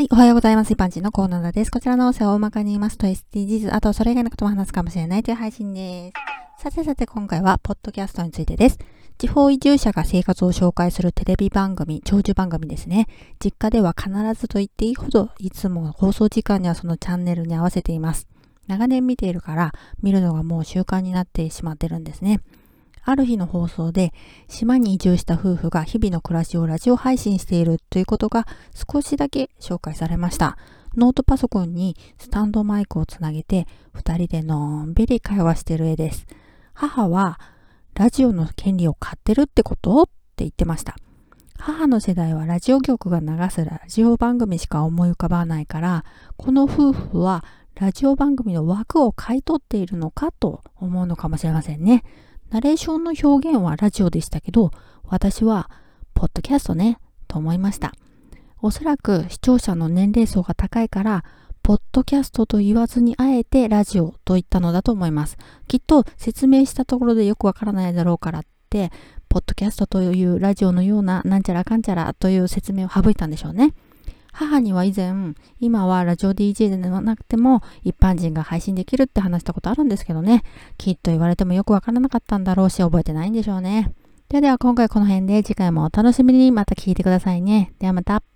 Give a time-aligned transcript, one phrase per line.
[0.00, 0.72] はい、おはようございます。
[0.72, 1.70] 一般人のコーナーです。
[1.70, 6.10] こちらの音声を大まかに言いますと SDGs、あとそれ以外のことも話すかもしれないという配信で
[6.56, 6.62] す。
[6.62, 8.78] さてさて今回は、ポッドキャストについてです。
[9.18, 13.08] 地方移住者が生活を紹介するテレビ番組、長寿番組ですね。
[13.44, 18.26] 実家では必ずと言っていいほど、いつも放送時間にはそのチャンネルに合わせています。
[18.68, 22.40] 長年見ているから、見るのがもう習慣になってしまってるんですね。
[23.02, 24.12] ある日の放送で
[24.48, 28.46] 島に移住した夫婦が日々の暮らしをラジオ配信しているということが
[28.92, 30.56] 少しだけ紹介されました。
[30.96, 36.26] ノートパソコンにスタンドマイクをつなげて二人でのんびり会話している絵です。
[36.74, 37.38] 母は
[37.94, 40.02] ラジオの権利を買ってるってこと？
[40.02, 40.96] って言ってました。
[41.58, 46.04] 母の世代はラジオ局が流すラジオ番組しか思い浮かばないから、
[46.38, 52.02] この夫婦はラジオ番組の枠を買い取っているのかと思うのかもしれませんね。
[52.50, 54.72] ナレーションの表現はラジオでしたけど、
[55.04, 55.70] 私は、
[56.14, 57.92] ポッドキャストね、と思いました。
[58.60, 61.24] おそらく視聴者の年齢層が高いから、
[61.62, 65.36] ポッドキャストと言わずにあえてラジオと言ったのだと思います。
[65.68, 68.90] きっと説明したところでよくわからないだろうからって、
[69.28, 73.74] ポッドキャストというラジオのようななんちゃらかんちゃらという説明を省いたんでしょうね。
[74.32, 80.42] 母には以前、今はラジオ DJ でなくても一般人が配信できるって話したことあるんですけどね。
[80.78, 83.92] きっと言われてもよくわからなかったんだろうし、覚えてないんでしょうね。
[84.28, 87.72] ではでは今回この辺で次回もお楽しみにまた聞いてくださいね。
[87.78, 88.29] ではまた。